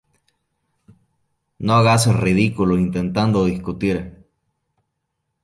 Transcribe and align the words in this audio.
No 1.59 1.73
hagas 1.73 2.07
el 2.07 2.15
ridículo 2.17 2.75
intentando 2.79 3.45
discutir 3.45 4.25